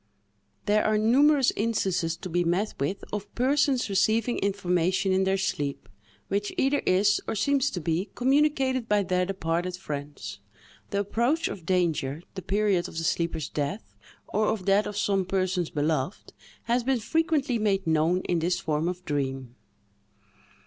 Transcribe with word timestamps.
_"There 0.65 0.83
are 0.83 0.97
numerous 0.97 1.51
instances 1.55 2.17
to 2.17 2.27
be 2.27 2.43
met 2.43 2.73
with 2.79 3.03
of 3.13 3.31
persons 3.35 3.87
receiving 3.87 4.39
information 4.39 5.11
in 5.11 5.25
their 5.25 5.37
sleep, 5.37 5.87
which 6.27 6.51
either 6.57 6.79
is, 6.87 7.21
or 7.27 7.35
seems 7.35 7.69
to 7.69 7.79
be, 7.79 8.09
communicated 8.15 8.89
by 8.89 9.03
their 9.03 9.27
departed 9.27 9.77
friends. 9.77 10.39
The 10.89 11.01
approach 11.01 11.47
of 11.49 11.67
danger, 11.67 12.23
the 12.33 12.41
period 12.41 12.87
of 12.87 12.97
the 12.97 13.03
sleeper's 13.03 13.47
death, 13.47 13.95
or 14.27 14.47
of 14.47 14.65
that 14.65 14.87
of 14.87 14.97
some 14.97 15.23
persons 15.23 15.69
beloved, 15.69 16.33
has 16.63 16.83
been 16.83 16.99
frequently 16.99 17.59
made 17.59 17.85
known 17.85 18.21
in 18.21 18.39
this 18.39 18.59
form 18.59 18.87
of 18.87 19.05
dream. 19.05 19.53